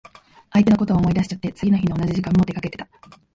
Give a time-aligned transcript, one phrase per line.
[0.51, 2.87] 相手のこと思い出しちゃって、次の日の同じ時間も出かけてた。